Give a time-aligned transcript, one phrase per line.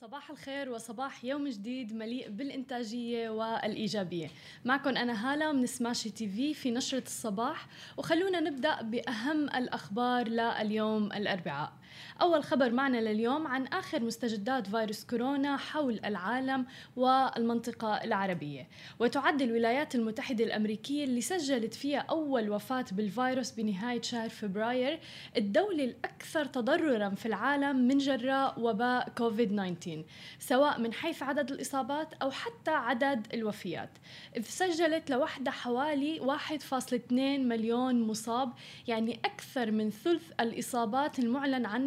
[0.00, 4.30] صباح الخير وصباح يوم جديد مليء بالإنتاجية والإيجابية.
[4.64, 11.12] معكم أنا هالة من سماشي تي في في نشرة الصباح وخلونا نبدأ بأهم الأخبار لليوم
[11.12, 11.72] الأربعاء.
[12.20, 16.66] أول خبر معنا لليوم عن آخر مستجدات فيروس كورونا حول العالم
[16.96, 18.68] والمنطقة العربية.
[18.98, 25.00] وتعد الولايات المتحدة الأمريكية اللي سجلت فيها أول وفاة بالفيروس بنهاية شهر فبراير
[25.36, 30.04] الدولة الأكثر تضررا في العالم من جراء وباء كوفيد 19
[30.38, 33.90] سواء من حيث عدد الإصابات أو حتى عدد الوفيات.
[34.36, 38.52] إذ سجلت لوحدها حوالي 1.2 مليون مصاب
[38.88, 41.83] يعني أكثر من ثلث الإصابات المعلن عنها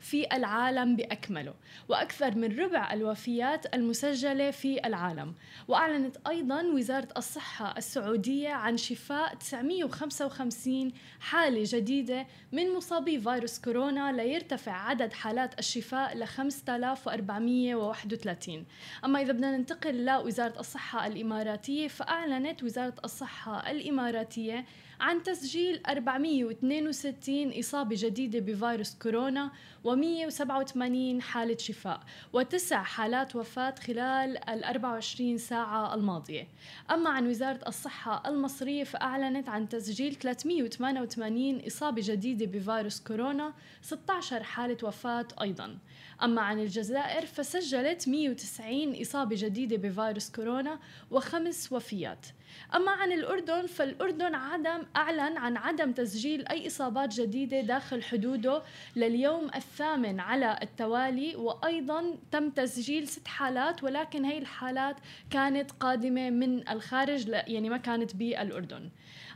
[0.00, 1.54] في العالم بأكمله
[1.88, 5.34] وأكثر من ربع الوفيات المسجلة في العالم.
[5.68, 14.72] وأعلنت أيضا وزارة الصحة السعودية عن شفاء 955 حالة جديدة من مصابي فيروس كورونا ليرتفع
[14.72, 18.64] عدد حالات الشفاء ل 5431
[19.04, 24.64] أما إذا بدنا ننتقل لوزارة الصحة الإماراتية فأعلنت وزارة الصحة الإماراتية
[25.00, 29.35] عن تسجيل 462 إصابة جديدة بفيروس كورونا
[29.84, 32.00] و187 حالة شفاء
[32.32, 36.48] وتسع حالات وفاة خلال ال 24 ساعة الماضية.
[36.90, 44.76] أما عن وزارة الصحة المصرية فأعلنت عن تسجيل 388 إصابة جديدة بفيروس كورونا 16 حالة
[44.82, 45.78] وفاة أيضا.
[46.22, 50.78] أما عن الجزائر فسجلت 190 إصابة جديدة بفيروس كورونا
[51.10, 52.26] وخمس وفيات.
[52.74, 58.62] أما عن الأردن فالأردن عدم أعلن عن عدم تسجيل أي إصابات جديدة داخل حدوده
[58.96, 64.96] لليوم الثامن على التوالي وأيضا تم تسجيل ست حالات ولكن هي الحالات
[65.30, 68.90] كانت قادمة من الخارج يعني ما كانت بالأردن.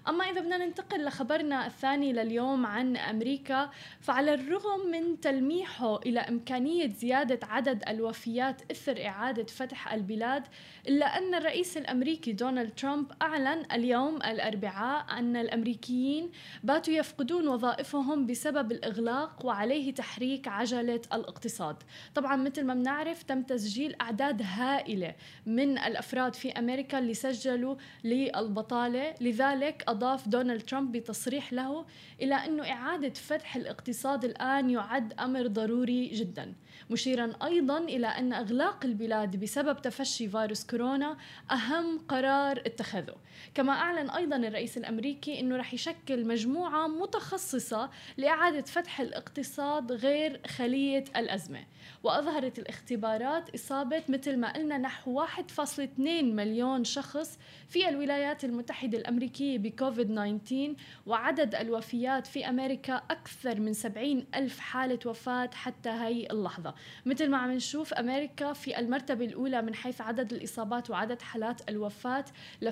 [0.09, 6.89] أما إذا بدنا ننتقل لخبرنا الثاني لليوم عن أمريكا فعلى الرغم من تلميحه إلى إمكانية
[6.89, 10.43] زيادة عدد الوفيات إثر إعادة فتح البلاد
[10.89, 16.31] إلا أن الرئيس الأمريكي دونالد ترامب أعلن اليوم الأربعاء أن الأمريكيين
[16.65, 21.77] باتوا يفقدون وظائفهم بسبب الإغلاق وعليه تحريك عجلة الاقتصاد.
[22.15, 25.15] طبعا مثل ما بنعرف تم تسجيل أعداد هائلة
[25.47, 29.15] من الأفراد في أمريكا اللي سجلوا للبطالة.
[29.21, 31.87] لذلك أضاف دونالد ترامب بتصريح له
[32.23, 36.55] إلى أنه إعادة فتح الاقتصاد الآن يعد أمر ضروري جدا.
[36.91, 41.17] مشيرا أيضا إلى أن إغلاق البلاد بسبب تفشي فيروس كورونا
[41.51, 42.57] أهم قرار
[42.91, 43.15] اتخذه.
[43.55, 51.05] كما أعلن أيضا الرئيس الأمريكي أنه رح يشكل مجموعة متخصصة لإعادة فتح الاقتصاد غير خلية
[51.17, 51.65] الأزمة
[52.03, 60.09] وأظهرت الاختبارات إصابة مثل ما قلنا نحو 1.2 مليون شخص في الولايات المتحدة الأمريكية بكوفيد
[60.15, 60.75] 19
[61.07, 66.75] وعدد الوفيات في أمريكا أكثر من 70 ألف حالة وفاة حتى هي اللحظة.
[67.07, 72.25] مثل ما عم نشوف أمريكا في المرتبة الأولى من حيث عدد الإصابات وعدد حالات الوفاة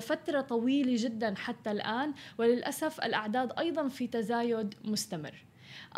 [0.09, 5.33] لفترة طويلة جدا حتى الآن وللأسف الأعداد أيضا في تزايد مستمر.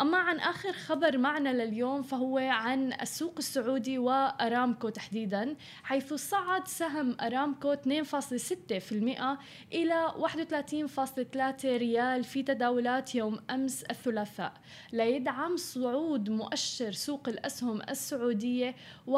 [0.00, 7.16] أما عن آخر خبر معنا لليوم فهو عن السوق السعودي وأرامكو تحديدا حيث صعد سهم
[7.20, 9.38] أرامكو 2.6%
[9.72, 14.52] إلى 31.3 ريال في تداولات يوم أمس الثلاثاء.
[14.92, 18.74] ليدعم صعود مؤشر سوق الأسهم السعودية
[19.06, 19.08] 1.7%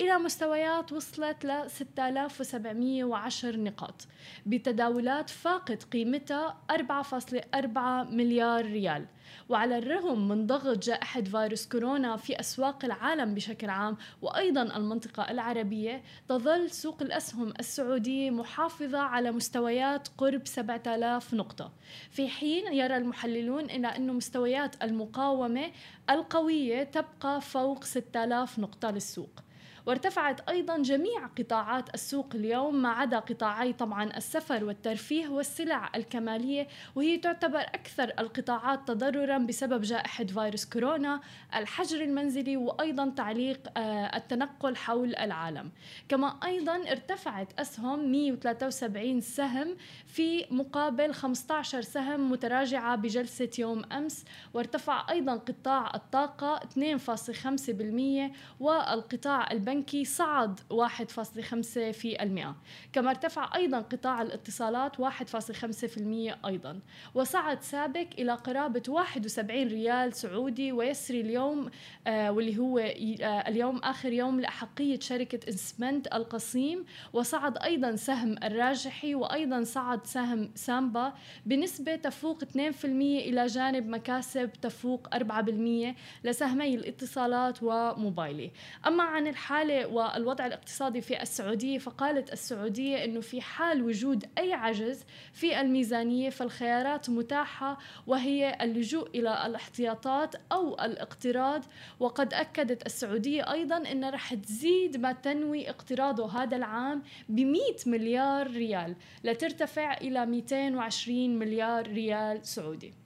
[0.00, 4.06] إلى مستويات وصلت ل 6710 نقاط.
[4.46, 9.06] بتداولات فاقت قيمتها 4.4 مليار ريال.
[9.48, 16.02] وعلى الرغم من ضغط جائحة فيروس كورونا في أسواق العالم بشكل عام وأيضا المنطقة العربية
[16.28, 21.72] تظل سوق الأسهم السعودية محافظة على مستويات قرب 7000 نقطة.
[22.10, 25.70] في حين يرى المحللون إلى أن مستويات المقاومة
[26.10, 29.45] القوية تبقى فوق 6000 نقطة للسوق.
[29.86, 37.16] وارتفعت أيضا جميع قطاعات السوق اليوم ما عدا قطاعي طبعا السفر والترفيه والسلع الكمالية وهي
[37.16, 41.20] تعتبر أكثر القطاعات تضررا بسبب جائحة فيروس كورونا
[41.56, 43.78] الحجر المنزلي وأيضا تعليق
[44.16, 45.70] التنقل حول العالم.
[46.08, 49.76] كما أيضا ارتفعت أسهم 173 سهم
[50.06, 54.24] في مقابل 15 سهم متراجعة بجلسة يوم أمس
[54.54, 62.56] وارتفع أيضا قطاع الطاقة 2.5% والقطاع البنكي البنكي صعد 1.5 في المئة.
[62.92, 66.80] كما ارتفع أيضا قطاع الاتصالات 1.5% أيضا.
[67.14, 71.70] وصعد سابك إلى قرابة 71 ريال سعودي ويسري اليوم
[72.06, 76.84] آه واللي هو آه اليوم آخر يوم لأحقية شركة إسمنت القصيم.
[77.12, 81.12] وصعد أيضا سهم الراجحي وأيضا صعد سهم سامبا.
[81.46, 85.94] بنسبة تفوق 2% إلى جانب مكاسب تفوق 4%
[86.24, 88.50] لسهمي الاتصالات وموبايلي.
[88.86, 89.26] أما عن
[89.70, 96.30] الحالة والوضع الاقتصادي في السعودية فقالت السعودية أنه في حال وجود أي عجز في الميزانية
[96.30, 101.64] فالخيارات متاحة وهي اللجوء إلى الاحتياطات أو الاقتراض.
[102.00, 108.50] وقد أكدت السعودية أيضا أن رح تزيد ما تنوي اقتراضه هذا العام ب 100 مليار
[108.50, 113.05] ريال لترتفع إلى 220 مليار ريال سعودي.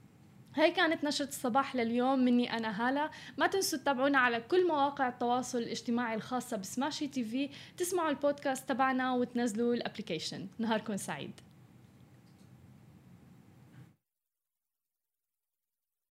[0.55, 3.09] هاي كانت نشرة الصباح لليوم مني أنا هالة.
[3.37, 7.49] ما تنسوا تتابعونا على كل مواقع التواصل الاجتماعي الخاصة ب Smashi TV.
[7.77, 10.47] تسمعوا البودكاست تبعنا وتنزلوا ال application.
[10.59, 11.31] نهاركم سعيد.